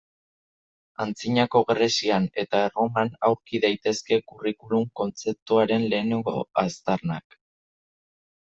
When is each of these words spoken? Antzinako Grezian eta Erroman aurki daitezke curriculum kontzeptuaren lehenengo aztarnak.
Antzinako 1.03 1.59
Grezian 1.71 2.25
eta 2.43 2.61
Erroman 2.69 3.11
aurki 3.29 3.61
daitezke 3.67 4.19
curriculum 4.33 4.89
kontzeptuaren 5.03 5.87
lehenengo 5.95 6.35
aztarnak. 6.67 7.39